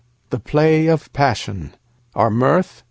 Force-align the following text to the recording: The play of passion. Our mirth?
The 0.31 0.39
play 0.39 0.87
of 0.87 1.13
passion. 1.13 1.75
Our 2.15 2.31
mirth? 2.31 2.79